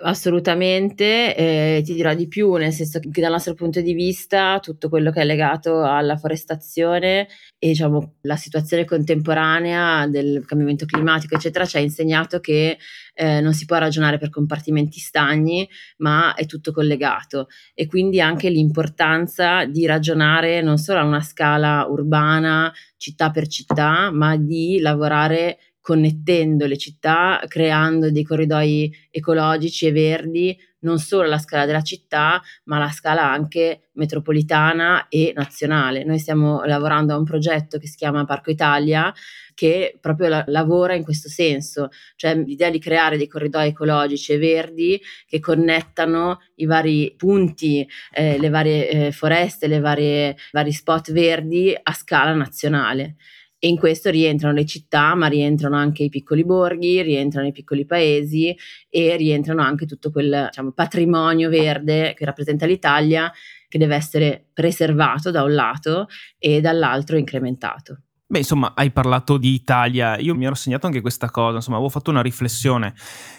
Assolutamente, 0.02 1.36
eh, 1.36 1.82
ti 1.84 1.92
dirò 1.92 2.14
di 2.14 2.26
più, 2.26 2.54
nel 2.54 2.72
senso 2.72 3.00
che 3.00 3.20
dal 3.20 3.32
nostro 3.32 3.52
punto 3.52 3.82
di 3.82 3.92
vista 3.92 4.58
tutto 4.58 4.88
quello 4.88 5.10
che 5.10 5.20
è 5.20 5.24
legato 5.26 5.82
alla 5.84 6.16
forestazione 6.16 7.28
e 7.58 7.68
diciamo, 7.68 8.14
la 8.22 8.36
situazione 8.36 8.86
contemporanea 8.86 10.06
del 10.06 10.42
cambiamento 10.46 10.86
climatico, 10.86 11.34
eccetera, 11.34 11.66
ci 11.66 11.76
ha 11.76 11.80
insegnato 11.80 12.40
che 12.40 12.78
eh, 13.12 13.40
non 13.42 13.52
si 13.52 13.66
può 13.66 13.76
ragionare 13.76 14.16
per 14.16 14.30
compartimenti 14.30 14.98
stagni, 15.00 15.68
ma 15.98 16.32
è 16.32 16.46
tutto 16.46 16.72
collegato. 16.72 17.48
E 17.74 17.86
quindi 17.86 18.22
anche 18.22 18.48
l'importanza 18.48 19.66
di 19.66 19.84
ragionare 19.84 20.62
non 20.62 20.78
solo 20.78 21.00
a 21.00 21.04
una 21.04 21.20
scala 21.20 21.84
urbana, 21.86 22.72
città 22.96 23.30
per 23.30 23.46
città, 23.48 24.10
ma 24.10 24.36
di 24.38 24.78
lavorare 24.80 25.58
connettendo 25.90 26.66
le 26.66 26.78
città, 26.78 27.42
creando 27.48 28.12
dei 28.12 28.22
corridoi 28.22 28.94
ecologici 29.10 29.86
e 29.86 29.92
verdi, 29.92 30.56
non 30.82 31.00
solo 31.00 31.24
alla 31.24 31.38
scala 31.38 31.66
della 31.66 31.82
città, 31.82 32.40
ma 32.66 32.76
alla 32.76 32.90
scala 32.90 33.28
anche 33.28 33.88
metropolitana 33.94 35.08
e 35.08 35.32
nazionale. 35.34 36.04
Noi 36.04 36.20
stiamo 36.20 36.62
lavorando 36.62 37.12
a 37.12 37.18
un 37.18 37.24
progetto 37.24 37.78
che 37.78 37.88
si 37.88 37.96
chiama 37.96 38.24
Parco 38.24 38.52
Italia, 38.52 39.12
che 39.52 39.98
proprio 40.00 40.28
la- 40.28 40.44
lavora 40.46 40.94
in 40.94 41.02
questo 41.02 41.28
senso, 41.28 41.88
cioè 42.14 42.36
l'idea 42.36 42.70
di 42.70 42.78
creare 42.78 43.16
dei 43.16 43.26
corridoi 43.26 43.66
ecologici 43.66 44.32
e 44.32 44.38
verdi 44.38 45.00
che 45.26 45.40
connettano 45.40 46.38
i 46.54 46.66
vari 46.66 47.12
punti, 47.16 47.86
eh, 48.12 48.38
le 48.38 48.48
varie 48.48 48.88
eh, 48.88 49.12
foreste, 49.12 49.66
varie 49.80 50.36
vari 50.52 50.70
spot 50.70 51.10
verdi 51.10 51.76
a 51.82 51.92
scala 51.92 52.32
nazionale. 52.32 53.16
E 53.62 53.68
in 53.68 53.76
questo 53.76 54.08
rientrano 54.08 54.54
le 54.54 54.64
città, 54.64 55.14
ma 55.14 55.26
rientrano 55.26 55.76
anche 55.76 56.04
i 56.04 56.08
piccoli 56.08 56.46
borghi, 56.46 57.02
rientrano 57.02 57.46
i 57.46 57.52
piccoli 57.52 57.84
paesi 57.84 58.56
e 58.88 59.16
rientrano 59.16 59.60
anche 59.60 59.84
tutto 59.84 60.10
quel 60.10 60.46
diciamo, 60.48 60.72
patrimonio 60.72 61.50
verde 61.50 62.14
che 62.14 62.24
rappresenta 62.24 62.64
l'Italia, 62.64 63.30
che 63.68 63.76
deve 63.76 63.96
essere 63.96 64.46
preservato 64.52 65.30
da 65.30 65.42
un 65.42 65.54
lato 65.54 66.08
e 66.38 66.62
dall'altro 66.62 67.18
incrementato. 67.18 68.04
Beh, 68.32 68.38
insomma, 68.38 68.74
hai 68.76 68.92
parlato 68.92 69.38
di 69.38 69.52
Italia, 69.54 70.16
io 70.16 70.36
mi 70.36 70.44
ero 70.44 70.54
segnato 70.54 70.86
anche 70.86 71.00
questa 71.00 71.30
cosa, 71.30 71.56
insomma, 71.56 71.78
avevo 71.78 71.90
fatto 71.90 72.10
una 72.10 72.22
riflessione. 72.22 72.94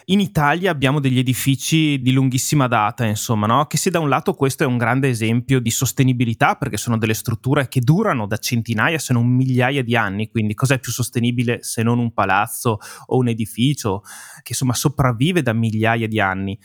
In 0.07 0.19
Italia 0.19 0.69
abbiamo 0.69 0.99
degli 0.99 1.17
edifici 1.17 2.01
di 2.01 2.11
lunghissima 2.11 2.67
data, 2.67 3.05
insomma, 3.05 3.47
no? 3.47 3.67
Che 3.67 3.77
se 3.77 3.89
da 3.89 3.99
un 3.99 4.09
lato 4.09 4.33
questo 4.33 4.63
è 4.63 4.65
un 4.65 4.77
grande 4.77 5.07
esempio 5.07 5.61
di 5.61 5.71
sostenibilità, 5.71 6.55
perché 6.55 6.75
sono 6.75 6.97
delle 6.97 7.13
strutture 7.13 7.69
che 7.69 7.79
durano 7.79 8.27
da 8.27 8.35
centinaia, 8.35 8.99
se 8.99 9.13
non 9.13 9.27
migliaia 9.27 9.81
di 9.81 9.95
anni, 9.95 10.27
quindi 10.27 10.53
cos'è 10.55 10.77
più 10.77 10.91
sostenibile 10.91 11.63
se 11.63 11.83
non 11.83 11.97
un 11.97 12.11
palazzo 12.11 12.79
o 13.05 13.15
un 13.15 13.29
edificio 13.29 14.01
che 14.41 14.49
insomma 14.49 14.73
sopravvive 14.73 15.41
da 15.41 15.53
migliaia 15.53 16.07
di 16.09 16.19
anni? 16.19 16.59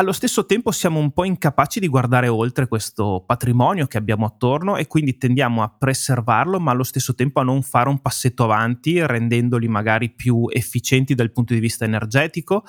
Allo 0.00 0.12
stesso 0.12 0.46
tempo 0.46 0.70
siamo 0.70 0.98
un 0.98 1.12
po' 1.12 1.24
incapaci 1.24 1.78
di 1.78 1.86
guardare 1.86 2.26
oltre 2.26 2.66
questo 2.68 3.22
patrimonio 3.26 3.86
che 3.86 3.98
abbiamo 3.98 4.24
attorno 4.24 4.78
e 4.78 4.86
quindi 4.86 5.18
tendiamo 5.18 5.62
a 5.62 5.68
preservarlo, 5.68 6.58
ma 6.58 6.70
allo 6.70 6.84
stesso 6.84 7.14
tempo 7.14 7.40
a 7.40 7.44
non 7.44 7.60
fare 7.60 7.90
un 7.90 8.00
passetto 8.00 8.44
avanti, 8.44 9.04
rendendoli 9.06 9.68
magari 9.68 10.08
più 10.08 10.46
efficienti 10.48 11.14
dal 11.14 11.32
punto 11.32 11.52
di 11.52 11.60
vista 11.60 11.84
energetico 11.84 12.64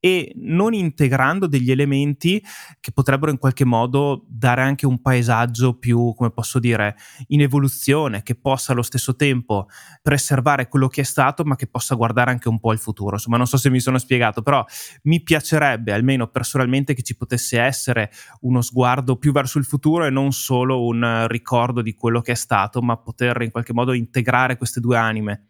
e 0.00 0.32
non 0.36 0.72
integrando 0.72 1.46
degli 1.46 1.70
elementi 1.70 2.42
che 2.80 2.90
potrebbero 2.90 3.30
in 3.30 3.36
qualche 3.36 3.66
modo 3.66 4.24
dare 4.26 4.62
anche 4.62 4.86
un 4.86 5.02
paesaggio 5.02 5.78
più, 5.78 6.14
come 6.14 6.30
posso 6.30 6.58
dire, 6.58 6.96
in 7.28 7.42
evoluzione, 7.42 8.22
che 8.22 8.34
possa 8.34 8.72
allo 8.72 8.80
stesso 8.80 9.14
tempo 9.14 9.66
preservare 10.00 10.68
quello 10.68 10.88
che 10.88 11.02
è 11.02 11.04
stato, 11.04 11.44
ma 11.44 11.56
che 11.56 11.66
possa 11.66 11.94
guardare 11.94 12.30
anche 12.30 12.48
un 12.48 12.58
po' 12.58 12.70
al 12.70 12.78
futuro. 12.78 13.16
Insomma, 13.16 13.36
non 13.36 13.46
so 13.46 13.58
se 13.58 13.68
mi 13.68 13.80
sono 13.80 13.98
spiegato, 13.98 14.40
però 14.40 14.64
mi 15.02 15.22
piacerebbe, 15.22 15.92
almeno 15.92 16.28
personalmente, 16.28 16.68
che 16.70 17.02
ci 17.02 17.16
potesse 17.16 17.60
essere 17.60 18.10
uno 18.40 18.62
sguardo 18.62 19.16
più 19.16 19.32
verso 19.32 19.58
il 19.58 19.64
futuro 19.64 20.04
e 20.06 20.10
non 20.10 20.32
solo 20.32 20.84
un 20.84 21.26
ricordo 21.28 21.82
di 21.82 21.94
quello 21.94 22.20
che 22.20 22.32
è 22.32 22.36
stato, 22.36 22.80
ma 22.80 22.96
poter 22.96 23.42
in 23.42 23.50
qualche 23.50 23.72
modo 23.72 23.92
integrare 23.92 24.56
queste 24.56 24.80
due 24.80 24.96
anime. 24.96 25.46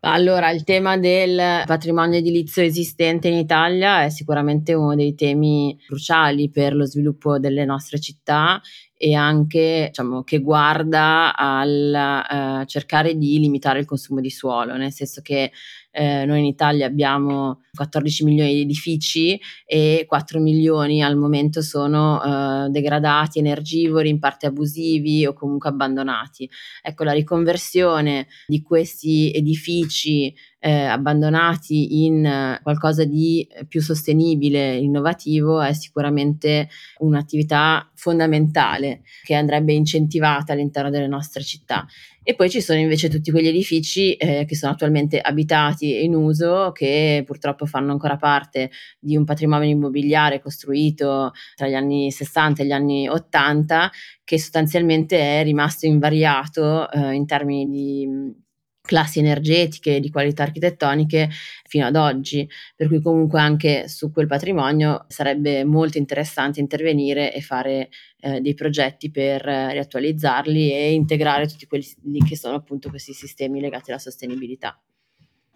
Allora, 0.00 0.50
il 0.50 0.62
tema 0.62 0.96
del 0.96 1.64
patrimonio 1.66 2.18
edilizio 2.18 2.62
esistente 2.62 3.26
in 3.26 3.34
Italia 3.34 4.04
è 4.04 4.10
sicuramente 4.10 4.72
uno 4.72 4.94
dei 4.94 5.16
temi 5.16 5.76
cruciali 5.84 6.50
per 6.50 6.76
lo 6.76 6.84
sviluppo 6.84 7.40
delle 7.40 7.64
nostre 7.64 7.98
città 7.98 8.60
e 8.96 9.14
anche 9.14 9.86
diciamo, 9.88 10.22
che 10.22 10.38
guarda 10.38 11.34
al 11.34 12.60
uh, 12.62 12.64
cercare 12.66 13.16
di 13.16 13.40
limitare 13.40 13.80
il 13.80 13.86
consumo 13.86 14.20
di 14.20 14.30
suolo, 14.30 14.76
nel 14.76 14.92
senso 14.92 15.20
che 15.20 15.50
eh, 15.98 16.24
noi 16.26 16.38
in 16.38 16.44
Italia 16.44 16.86
abbiamo 16.86 17.62
14 17.74 18.22
milioni 18.24 18.54
di 18.54 18.60
edifici 18.60 19.40
e 19.66 20.04
4 20.06 20.38
milioni 20.38 21.02
al 21.02 21.16
momento 21.16 21.60
sono 21.60 22.22
eh, 22.22 22.68
degradati, 22.70 23.40
energivori, 23.40 24.08
in 24.08 24.20
parte 24.20 24.46
abusivi 24.46 25.26
o 25.26 25.32
comunque 25.32 25.70
abbandonati. 25.70 26.48
Ecco, 26.82 27.02
la 27.02 27.10
riconversione 27.10 28.28
di 28.46 28.62
questi 28.62 29.32
edifici 29.34 30.32
eh, 30.68 30.84
abbandonati 30.84 32.04
in 32.04 32.58
qualcosa 32.62 33.04
di 33.04 33.48
più 33.66 33.80
sostenibile, 33.80 34.76
innovativo, 34.76 35.62
è 35.62 35.72
sicuramente 35.72 36.68
un'attività 36.98 37.90
fondamentale 37.94 39.00
che 39.22 39.34
andrebbe 39.34 39.72
incentivata 39.72 40.52
all'interno 40.52 40.90
delle 40.90 41.06
nostre 41.06 41.42
città. 41.42 41.86
E 42.22 42.34
poi 42.34 42.50
ci 42.50 42.60
sono 42.60 42.78
invece 42.78 43.08
tutti 43.08 43.30
quegli 43.30 43.46
edifici 43.46 44.12
eh, 44.12 44.44
che 44.44 44.54
sono 44.54 44.72
attualmente 44.72 45.18
abitati 45.18 45.94
e 45.94 46.02
in 46.02 46.14
uso, 46.14 46.72
che 46.72 47.22
purtroppo 47.24 47.64
fanno 47.64 47.92
ancora 47.92 48.18
parte 48.18 48.70
di 48.98 49.16
un 49.16 49.24
patrimonio 49.24 49.70
immobiliare 49.70 50.38
costruito 50.38 51.32
tra 51.56 51.66
gli 51.66 51.74
anni 51.74 52.10
60 52.10 52.62
e 52.62 52.66
gli 52.66 52.72
anni 52.72 53.08
80, 53.08 53.90
che 54.22 54.38
sostanzialmente 54.38 55.18
è 55.18 55.42
rimasto 55.42 55.86
invariato 55.86 56.90
eh, 56.90 57.14
in 57.14 57.24
termini 57.24 57.66
di 57.70 58.46
classi 58.88 59.18
energetiche 59.18 60.00
di 60.00 60.10
qualità 60.10 60.44
architettoniche 60.44 61.28
fino 61.68 61.84
ad 61.84 61.94
oggi, 61.94 62.48
per 62.74 62.88
cui 62.88 63.02
comunque 63.02 63.38
anche 63.38 63.86
su 63.86 64.10
quel 64.10 64.26
patrimonio 64.26 65.04
sarebbe 65.08 65.62
molto 65.62 65.98
interessante 65.98 66.58
intervenire 66.58 67.34
e 67.34 67.42
fare 67.42 67.90
eh, 68.20 68.40
dei 68.40 68.54
progetti 68.54 69.10
per 69.10 69.46
eh, 69.46 69.72
riattualizzarli 69.72 70.72
e 70.72 70.94
integrare 70.94 71.46
tutti 71.46 71.66
quelli 71.66 71.86
che 72.26 72.34
sono 72.34 72.56
appunto 72.56 72.88
questi 72.88 73.12
sistemi 73.12 73.60
legati 73.60 73.90
alla 73.90 74.00
sostenibilità. 74.00 74.80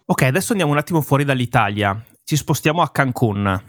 Ok, 0.05 0.21
adesso 0.21 0.51
andiamo 0.51 0.71
un 0.71 0.77
attimo 0.77 1.01
fuori 1.01 1.23
dall'Italia, 1.23 2.05
ci 2.23 2.35
spostiamo 2.35 2.83
a 2.83 2.91
Cancun. 2.91 3.63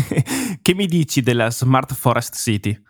che 0.62 0.74
mi 0.74 0.86
dici 0.86 1.20
della 1.20 1.50
Smart 1.50 1.92
Forest 1.92 2.36
City? 2.36 2.80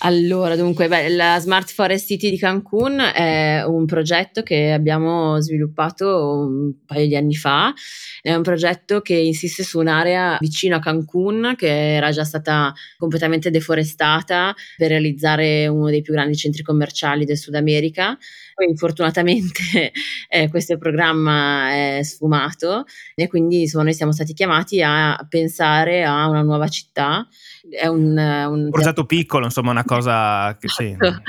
Allora, 0.00 0.56
dunque, 0.56 0.88
beh, 0.88 1.08
la 1.08 1.38
Smart 1.40 1.72
Forest 1.72 2.06
City 2.08 2.28
di 2.28 2.36
Cancun 2.36 2.98
è 3.00 3.62
un 3.62 3.86
progetto 3.86 4.42
che 4.42 4.70
abbiamo 4.72 5.40
sviluppato 5.40 6.46
un 6.46 6.84
paio 6.84 7.06
di 7.06 7.16
anni 7.16 7.34
fa. 7.34 7.72
È 8.20 8.34
un 8.34 8.42
progetto 8.42 9.00
che 9.00 9.14
insiste 9.14 9.62
su 9.62 9.78
un'area 9.78 10.36
vicino 10.38 10.76
a 10.76 10.80
Cancun 10.80 11.54
che 11.56 11.94
era 11.94 12.10
già 12.10 12.24
stata 12.24 12.74
completamente 12.98 13.50
deforestata 13.50 14.54
per 14.76 14.88
realizzare 14.88 15.66
uno 15.66 15.88
dei 15.88 16.02
più 16.02 16.12
grandi 16.12 16.36
centri 16.36 16.62
commerciali 16.62 17.24
del 17.24 17.38
Sud 17.38 17.54
America. 17.54 18.18
Poi, 18.54 18.76
fortunatamente, 18.76 19.92
eh, 20.28 20.48
questo 20.48 20.76
programma 20.76 21.70
è 21.70 22.02
sfumato 22.02 22.84
e 23.14 23.28
quindi 23.28 23.62
insomma, 23.62 23.84
noi 23.84 23.94
siamo 23.94 24.12
stati 24.12 24.34
chiamati 24.34 24.82
a 24.82 25.26
pensare 25.28 26.04
a 26.04 26.28
una 26.28 26.42
nuova 26.42 26.68
città. 26.68 27.26
È 27.68 27.86
un, 27.86 28.16
un 28.16 28.70
progetto 28.70 29.04
piccolo, 29.04 29.44
insomma, 29.44 29.72
una 29.72 29.84
cosa 29.86 30.56
che 30.58 30.68
sì. 30.68 30.96
Esatto. 30.98 31.22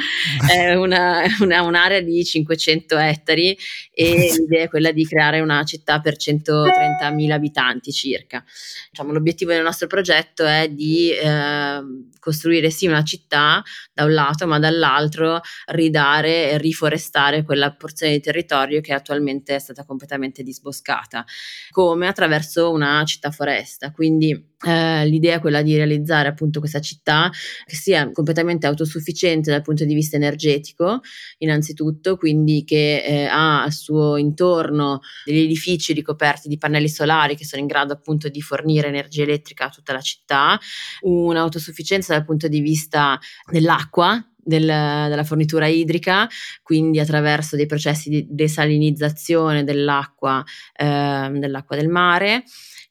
è 0.52 0.74
una, 0.74 1.22
una, 1.40 1.62
un'area 1.62 2.02
di 2.02 2.26
500 2.26 2.98
ettari 2.98 3.58
e 3.94 4.34
l'idea 4.38 4.64
è 4.64 4.68
quella 4.68 4.92
di 4.92 5.06
creare 5.06 5.40
una 5.40 5.64
città 5.64 6.02
per 6.02 6.16
130.000 6.16 7.32
abitanti 7.32 7.92
circa. 7.92 8.44
Diciamo, 8.90 9.12
l'obiettivo 9.14 9.52
del 9.52 9.64
nostro 9.64 9.88
progetto 9.88 10.46
è 10.46 10.68
di 10.70 11.12
eh, 11.12 11.82
costruire 12.20 12.70
sì 12.70 12.88
una 12.88 13.04
città 13.04 13.64
da 13.94 14.04
un 14.04 14.14
lato, 14.14 14.48
ma 14.48 14.60
dall'altro 14.60 15.40
ridare 15.68 16.52
e 16.52 16.58
riforestare 16.58 17.44
quella 17.44 17.74
porzione 17.74 18.14
di 18.14 18.20
territorio 18.20 18.82
che 18.82 18.94
attualmente 18.94 19.56
è 19.56 19.60
stata 19.60 19.86
completamente 19.86 20.44
disboscata, 20.44 21.26
come 21.70 22.08
attraverso 22.08 22.72
una 22.72 23.04
città 23.06 23.32
foresta. 23.32 23.92
Quindi 23.92 24.56
eh, 24.66 25.06
l'idea 25.06 25.36
è 25.36 25.40
quella 25.40 25.62
di 25.62 25.76
realizzare 25.76 26.28
appunto 26.28 26.60
questa 26.60 26.80
città 26.80 27.30
che 27.66 27.76
sia 27.76 28.12
completamente 28.12 28.47
autosufficiente 28.68 29.52
dal 29.52 29.62
punto 29.62 29.86
di 29.86 29.94
vista 29.94 30.16
energetico, 30.16 31.02
innanzitutto, 31.40 32.18
quindi 32.18 32.64
che 32.64 33.04
eh, 33.04 33.26
ha 33.26 33.64
al 33.64 33.74
suo 33.74 34.18
intorno 34.18 35.02
degli 35.26 35.40
edifici 35.40 35.94
ricoperti 35.94 36.48
di 36.48 36.58
pannelli 36.58 36.90
solari 36.90 37.36
che 37.36 37.46
sono 37.46 37.62
in 37.62 37.68
grado 37.68 37.94
appunto 37.94 38.30
di 38.30 38.42
fornire 38.42 38.88
energia 38.88 39.24
elettrica 39.24 39.66
a 39.66 39.70
tutta 39.70 39.94
la 39.94 40.02
città, 40.02 40.60
un'autosufficienza 41.02 42.14
dal 42.14 42.26
punto 42.26 42.48
di 42.48 42.60
vista 42.60 43.20
dell'acqua, 43.52 44.24
del, 44.48 44.62
della 44.66 45.24
fornitura 45.24 45.68
idrica, 45.68 46.28
quindi 46.64 47.00
attraverso 47.00 47.56
dei 47.56 47.66
processi 47.66 48.10
di 48.10 48.26
desalinizzazione 48.30 49.64
dell'acqua, 49.64 50.44
eh, 50.74 51.30
dell'acqua 51.34 51.76
del 51.76 51.90
mare 51.90 52.44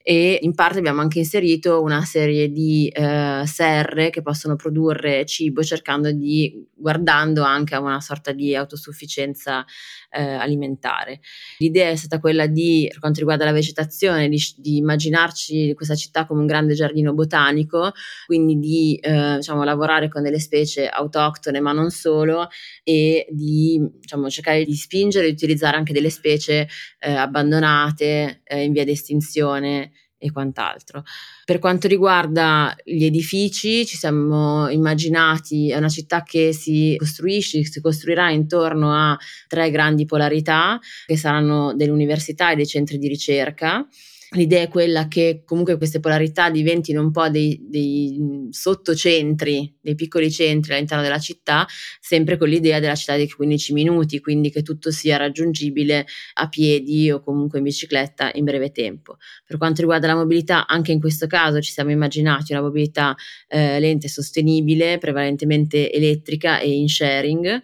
e 0.08 0.38
in 0.42 0.54
parte 0.54 0.78
abbiamo 0.78 1.00
anche 1.00 1.18
inserito 1.18 1.82
una 1.82 2.04
serie 2.04 2.52
di 2.52 2.86
eh, 2.86 3.42
serre 3.44 4.10
che 4.10 4.22
possono 4.22 4.54
produrre 4.54 5.26
cibo 5.26 5.64
cercando 5.64 6.12
di 6.12 6.64
guardando 6.72 7.42
anche 7.42 7.74
a 7.74 7.80
una 7.80 8.00
sorta 8.00 8.30
di 8.30 8.54
autosufficienza 8.54 9.64
eh, 10.10 10.22
alimentare. 10.22 11.20
L'idea 11.58 11.90
è 11.90 11.96
stata 11.96 12.18
quella 12.18 12.46
di, 12.46 12.86
per 12.88 12.98
quanto 12.98 13.20
riguarda 13.20 13.44
la 13.44 13.52
vegetazione, 13.52 14.28
di, 14.28 14.40
di 14.56 14.76
immaginarci 14.78 15.74
questa 15.74 15.94
città 15.94 16.26
come 16.26 16.40
un 16.40 16.46
grande 16.46 16.74
giardino 16.74 17.12
botanico, 17.12 17.92
quindi 18.26 18.58
di 18.58 18.96
eh, 18.96 19.36
diciamo, 19.36 19.64
lavorare 19.64 20.08
con 20.08 20.22
delle 20.22 20.40
specie 20.40 20.88
autoctone 20.88 21.60
ma 21.60 21.72
non 21.72 21.90
solo 21.90 22.48
e 22.82 23.26
di 23.30 23.80
diciamo, 24.00 24.28
cercare 24.30 24.64
di 24.64 24.74
spingere 24.74 25.26
e 25.26 25.30
utilizzare 25.30 25.76
anche 25.76 25.92
delle 25.92 26.10
specie 26.10 26.68
eh, 26.98 27.12
abbandonate 27.12 28.42
eh, 28.44 28.62
in 28.62 28.72
via 28.72 28.84
di 28.84 28.90
estinzione 28.90 29.92
e 30.18 30.30
quant'altro. 30.30 31.02
Per 31.44 31.58
quanto 31.58 31.88
riguarda 31.88 32.74
gli 32.84 33.04
edifici, 33.04 33.84
ci 33.86 33.96
siamo 33.96 34.68
immaginati 34.68 35.72
una 35.76 35.88
città 35.88 36.22
che 36.22 36.52
si 36.52 36.94
costruisce, 36.98 37.64
si 37.64 37.80
costruirà 37.80 38.30
intorno 38.30 38.92
a 38.92 39.18
tre 39.46 39.70
grandi 39.70 40.04
polarità, 40.04 40.78
che 41.06 41.16
saranno 41.16 41.74
delle 41.74 41.90
università 41.92 42.52
e 42.52 42.56
dei 42.56 42.66
centri 42.66 42.98
di 42.98 43.08
ricerca 43.08 43.86
L'idea 44.36 44.62
è 44.62 44.68
quella 44.68 45.08
che 45.08 45.42
comunque 45.46 45.78
queste 45.78 45.98
polarità 45.98 46.50
diventino 46.50 47.00
un 47.00 47.10
po' 47.10 47.30
dei, 47.30 47.58
dei, 47.68 48.48
sottocentri, 48.50 49.78
dei 49.80 49.94
piccoli 49.94 50.30
centri 50.30 50.74
all'interno 50.74 51.02
della 51.02 51.18
città, 51.18 51.66
sempre 52.00 52.36
con 52.36 52.48
l'idea 52.48 52.78
della 52.78 52.94
città 52.94 53.16
dei 53.16 53.30
15 53.30 53.72
minuti, 53.72 54.20
quindi 54.20 54.50
che 54.50 54.62
tutto 54.62 54.90
sia 54.90 55.16
raggiungibile 55.16 56.06
a 56.34 56.48
piedi 56.48 57.10
o 57.10 57.22
comunque 57.22 57.58
in 57.58 57.64
bicicletta 57.64 58.30
in 58.34 58.44
breve 58.44 58.72
tempo. 58.72 59.16
Per 59.46 59.56
quanto 59.56 59.80
riguarda 59.80 60.06
la 60.06 60.16
mobilità, 60.16 60.66
anche 60.66 60.92
in 60.92 61.00
questo 61.00 61.26
caso 61.26 61.62
ci 61.62 61.72
siamo 61.72 61.90
immaginati 61.90 62.52
una 62.52 62.60
mobilità 62.60 63.16
eh, 63.48 63.80
lenta 63.80 64.06
e 64.06 64.10
sostenibile, 64.10 64.98
prevalentemente 64.98 65.90
elettrica 65.90 66.58
e 66.60 66.70
in 66.70 66.88
sharing 66.88 67.62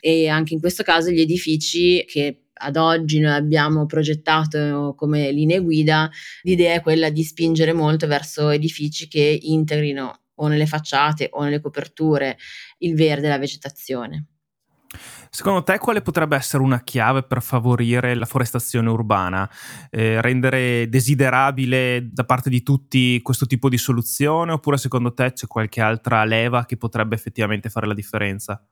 e 0.00 0.28
anche 0.28 0.54
in 0.54 0.60
questo 0.60 0.82
caso 0.82 1.10
gli 1.10 1.20
edifici 1.20 2.04
che 2.06 2.42
ad 2.62 2.76
oggi 2.76 3.18
noi 3.18 3.32
abbiamo 3.32 3.86
progettato 3.86 4.94
come 4.96 5.30
linee 5.32 5.60
guida, 5.60 6.10
l'idea 6.42 6.74
è 6.74 6.80
quella 6.80 7.10
di 7.10 7.22
spingere 7.24 7.72
molto 7.72 8.06
verso 8.06 8.50
edifici 8.50 9.08
che 9.08 9.38
integrino 9.42 10.20
o 10.36 10.46
nelle 10.46 10.66
facciate 10.66 11.28
o 11.32 11.42
nelle 11.42 11.60
coperture 11.60 12.38
il 12.78 12.94
verde 12.94 13.26
e 13.26 13.30
la 13.30 13.38
vegetazione. 13.38 14.26
Secondo 15.30 15.62
te 15.62 15.78
quale 15.78 16.02
potrebbe 16.02 16.36
essere 16.36 16.62
una 16.62 16.82
chiave 16.82 17.22
per 17.22 17.40
favorire 17.40 18.14
la 18.14 18.26
forestazione 18.26 18.90
urbana? 18.90 19.48
Eh, 19.88 20.20
rendere 20.20 20.88
desiderabile 20.90 22.10
da 22.12 22.24
parte 22.24 22.50
di 22.50 22.62
tutti 22.62 23.18
questo 23.22 23.46
tipo 23.46 23.70
di 23.70 23.78
soluzione 23.78 24.52
oppure 24.52 24.76
secondo 24.76 25.14
te 25.14 25.32
c'è 25.32 25.46
qualche 25.46 25.80
altra 25.80 26.24
leva 26.24 26.66
che 26.66 26.76
potrebbe 26.76 27.14
effettivamente 27.14 27.70
fare 27.70 27.86
la 27.86 27.94
differenza? 27.94 28.62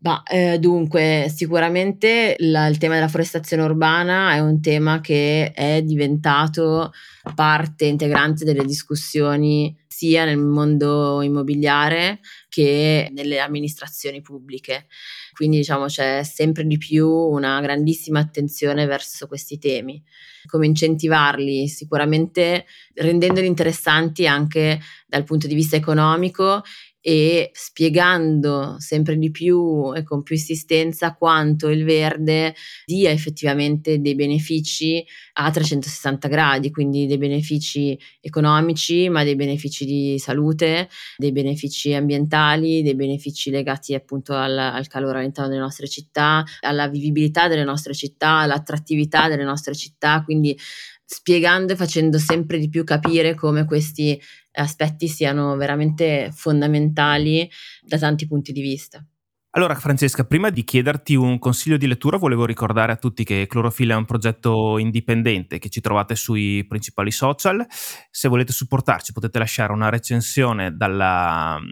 Bah, 0.00 0.22
eh, 0.22 0.60
dunque, 0.60 1.26
sicuramente 1.34 2.36
la, 2.38 2.68
il 2.68 2.78
tema 2.78 2.94
della 2.94 3.08
forestazione 3.08 3.64
urbana 3.64 4.32
è 4.32 4.38
un 4.38 4.60
tema 4.60 5.00
che 5.00 5.50
è 5.50 5.82
diventato 5.82 6.92
parte 7.34 7.86
integrante 7.86 8.44
delle 8.44 8.64
discussioni 8.64 9.76
sia 9.88 10.24
nel 10.24 10.38
mondo 10.38 11.20
immobiliare 11.22 12.20
che 12.48 13.10
nelle 13.12 13.40
amministrazioni 13.40 14.20
pubbliche. 14.20 14.86
Quindi 15.32 15.56
diciamo 15.56 15.86
c'è 15.86 16.22
sempre 16.22 16.64
di 16.64 16.78
più 16.78 17.08
una 17.08 17.60
grandissima 17.60 18.20
attenzione 18.20 18.86
verso 18.86 19.26
questi 19.26 19.58
temi. 19.58 20.00
Come 20.46 20.66
incentivarli? 20.66 21.66
Sicuramente 21.66 22.66
rendendoli 22.94 23.48
interessanti 23.48 24.28
anche 24.28 24.80
dal 25.08 25.24
punto 25.24 25.48
di 25.48 25.54
vista 25.54 25.74
economico 25.74 26.62
e 27.08 27.48
spiegando 27.54 28.76
sempre 28.80 29.16
di 29.16 29.30
più 29.30 29.94
e 29.94 30.02
con 30.02 30.22
più 30.22 30.34
insistenza 30.34 31.14
quanto 31.14 31.68
il 31.70 31.82
verde 31.82 32.54
dia 32.84 33.10
effettivamente 33.10 33.98
dei 33.98 34.14
benefici 34.14 35.02
a 35.40 35.50
360 35.50 36.26
gradi, 36.26 36.70
quindi 36.72 37.06
dei 37.06 37.16
benefici 37.16 37.98
economici, 38.20 39.08
ma 39.08 39.22
dei 39.22 39.36
benefici 39.36 39.84
di 39.84 40.18
salute, 40.18 40.88
dei 41.16 41.30
benefici 41.30 41.94
ambientali, 41.94 42.82
dei 42.82 42.96
benefici 42.96 43.50
legati 43.50 43.94
appunto 43.94 44.34
al, 44.34 44.58
al 44.58 44.88
calore 44.88 45.20
all'interno 45.20 45.50
delle 45.50 45.62
nostre 45.62 45.86
città, 45.86 46.44
alla 46.60 46.88
vivibilità 46.88 47.46
delle 47.46 47.62
nostre 47.62 47.94
città, 47.94 48.38
all'attrattività 48.38 49.28
delle 49.28 49.44
nostre 49.44 49.74
città, 49.74 50.22
quindi 50.24 50.58
spiegando 51.04 51.72
e 51.72 51.76
facendo 51.76 52.18
sempre 52.18 52.58
di 52.58 52.68
più 52.68 52.82
capire 52.82 53.34
come 53.34 53.64
questi 53.64 54.20
aspetti 54.52 55.06
siano 55.06 55.54
veramente 55.56 56.30
fondamentali 56.34 57.48
da 57.80 57.96
tanti 57.96 58.26
punti 58.26 58.50
di 58.50 58.60
vista. 58.60 59.04
Allora 59.52 59.74
Francesca, 59.76 60.24
prima 60.24 60.50
di 60.50 60.62
chiederti 60.62 61.14
un 61.14 61.38
consiglio 61.38 61.78
di 61.78 61.86
lettura 61.86 62.18
volevo 62.18 62.44
ricordare 62.44 62.92
a 62.92 62.96
tutti 62.96 63.24
che 63.24 63.46
Clorofilla 63.48 63.94
è 63.94 63.96
un 63.96 64.04
progetto 64.04 64.76
indipendente 64.76 65.58
che 65.58 65.70
ci 65.70 65.80
trovate 65.80 66.16
sui 66.16 66.66
principali 66.68 67.10
social. 67.10 67.66
Se 68.10 68.28
volete 68.28 68.52
supportarci 68.52 69.12
potete 69.12 69.38
lasciare 69.38 69.72
una 69.72 69.88
recensione 69.88 70.76
dalla 70.76 71.58
mm, 71.58 71.64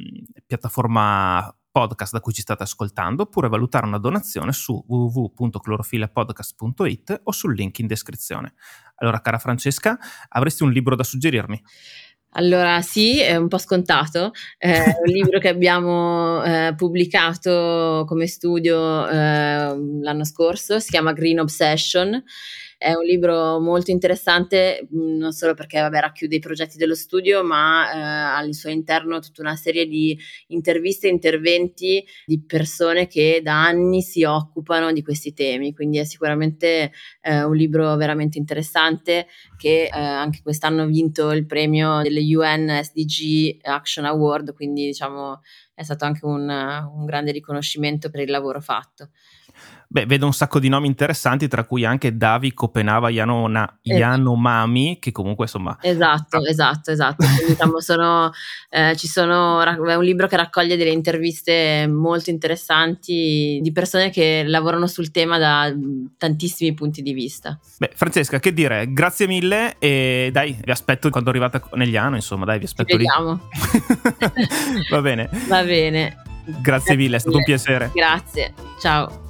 piattaforma 0.47 1.55
podcast 1.71 2.15
da 2.15 2.21
cui 2.21 2.33
ci 2.33 2.41
state 2.41 2.63
ascoltando 2.63 3.25
oppure 3.25 3.49
valutare 3.49 3.85
una 3.85 3.99
donazione 3.99 4.53
su 4.53 4.83
www.clorofilapodcast.it 4.89 7.21
o 7.25 7.33
sul 7.33 7.55
link 7.55 7.79
in 7.81 7.87
descrizione. 7.87 8.55
Allora, 8.95 9.21
cara 9.21 9.37
Francesca, 9.37 9.99
avresti 10.29 10.63
un 10.63 10.73
libro 10.73 10.97
da 10.97 11.05
suggerirmi? 11.05 11.63
Allora 12.33 12.83
sì, 12.83 13.19
è 13.19 13.35
un 13.37 13.49
po' 13.49 13.57
scontato, 13.57 14.33
è 14.59 14.79
un 14.79 15.11
libro 15.11 15.39
che 15.39 15.49
abbiamo 15.49 16.43
eh, 16.45 16.75
pubblicato 16.77 18.05
come 18.07 18.27
studio 18.27 19.09
eh, 19.09 19.15
l'anno 20.03 20.25
scorso, 20.25 20.79
si 20.79 20.91
chiama 20.91 21.13
Green 21.15 21.41
Obsession 21.41 22.23
è 22.79 22.93
un 22.93 23.05
libro 23.05 23.59
molto 23.59 23.91
interessante, 23.91 24.87
mm, 24.95 25.17
non 25.17 25.33
solo 25.33 25.55
perché 25.55 25.81
vabbè, 25.81 26.01
racchiude 26.01 26.37
i 26.37 26.41
progetti 26.41 26.77
dello 26.77 26.95
studio, 26.95 27.43
ma 27.43 27.91
eh, 27.91 27.99
al 28.39 28.55
suo 28.55 28.71
interno 28.71 29.21
tutta 29.21 29.41
una 29.41 29.57
serie 29.57 29.87
di 29.87 30.19
interviste 30.49 31.07
e 31.07 31.11
interventi 31.11 32.05
di 32.25 32.43
persone 32.45 33.07
che 33.07 33.41
da 33.43 33.65
anni 33.65 34.03
si 34.03 34.25
occupano 34.25 34.93
di 34.93 35.03
questi 35.03 35.33
temi. 35.33 35.73
Quindi 35.75 35.99
è 35.99 36.05
sicuramente 36.05 36.93
eh, 37.23 37.43
un 37.45 37.57
libro 37.57 37.97
veramente 37.97 38.39
interessante 38.39 39.27
che 39.57 39.85
eh, 39.85 39.91
anche 39.91 40.41
quest'anno 40.43 40.83
ha 40.83 40.87
vinto 40.87 41.33
il 41.33 41.47
premio 41.47 42.03
delle 42.03 42.21
UN 42.21 42.81
SDG 42.83 43.59
Action 43.63 44.05
Award, 44.05 44.55
quindi 44.55 44.87
diciamo 44.87 45.41
è 45.77 45.83
stato 45.83 46.07
anche 46.07 46.25
un, 46.25 46.49
un 46.49 47.05
grande 47.05 47.33
riconoscimento 47.33 48.09
per 48.09 48.21
il 48.21 48.31
lavoro 48.31 48.63
fatto. 48.63 49.11
Beh, 49.89 50.05
vedo 50.05 50.27
un 50.27 50.33
sacco 50.33 50.59
di 50.59 50.69
nomi 50.69 50.89
interessanti, 50.89 51.47
tra 51.47 51.65
cui 51.65 51.85
anche 51.85 52.17
Davi 52.17 52.53
Copenava 52.53 53.09
Yanona, 53.09 53.79
esatto. 53.83 54.01
Yanomami, 54.01 54.99
che 54.99 55.13
comunque 55.13 55.45
insomma... 55.45 55.79
Esatto, 55.81 56.39
ah. 56.39 56.49
esatto, 56.49 56.91
esatto. 56.91 57.25
Quindi, 57.25 57.53
diciamo, 57.53 57.81
sono, 57.81 58.33
eh, 58.69 58.97
ci 58.97 59.07
sono, 59.07 59.63
è 59.63 59.95
un 59.95 60.03
libro 60.03 60.27
che 60.27 60.37
raccoglie 60.37 60.77
delle 60.77 60.91
interviste 60.91 61.87
molto 61.87 62.31
interessanti 62.31 63.61
di 63.63 63.73
persone 63.73 64.11
che 64.11 64.43
lavorano 64.45 64.89
sul 64.89 65.13
tema 65.13 65.39
da 65.39 65.73
tantissimi 66.19 66.75
punti 66.75 67.01
di 67.01 67.13
vista. 67.13 67.57
Beh, 67.79 67.93
Francesca, 67.95 68.41
che 68.41 68.53
dire, 68.53 68.93
grazie 68.93 69.29
mille 69.29 69.77
e 69.79 70.31
dai, 70.33 70.59
vi 70.65 70.71
aspetto 70.73 71.09
quando 71.11 71.31
arrivate 71.31 71.63
negli 71.75 71.97
anni, 71.97 72.17
insomma, 72.17 72.45
dai, 72.45 72.59
vi 72.59 72.65
aspetto 72.65 72.91
Ci 72.91 72.97
vediamo. 72.97 73.49
Va 74.91 75.01
bene. 75.01 75.31
Va 75.47 75.63
bene. 75.67 76.17
Grazie 76.63 76.97
mille, 76.97 77.17
è 77.17 77.19
stato 77.21 77.37
un 77.37 77.45
piacere. 77.45 77.91
Grazie, 77.93 78.55
ciao. 78.81 79.26